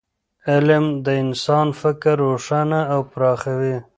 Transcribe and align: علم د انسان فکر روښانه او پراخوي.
علم 0.51 0.85
د 1.05 1.07
انسان 1.23 1.67
فکر 1.81 2.15
روښانه 2.27 2.79
او 2.93 2.99
پراخوي. 3.11 3.77